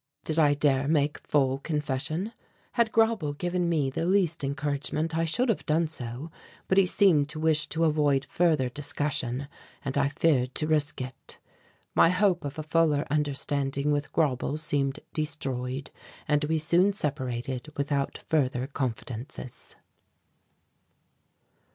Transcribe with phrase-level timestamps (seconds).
[0.23, 2.33] Did I dare make full confession?
[2.71, 6.31] Had Grauble given me the least encouragement I should have done so,
[6.67, 9.47] but he seemed to wish to avoid further discussion
[9.85, 11.37] and I feared to risk it.
[11.93, 15.91] My hope of a fuller understanding with Grauble seemed destroyed,
[16.27, 19.75] and we soon separated without further confidences.